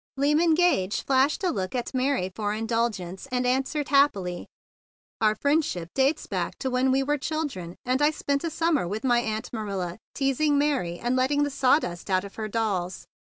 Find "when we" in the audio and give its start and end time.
6.71-7.03